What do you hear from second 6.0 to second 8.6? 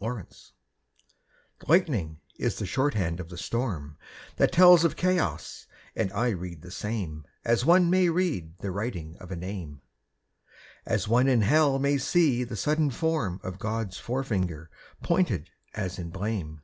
I read the same As one may read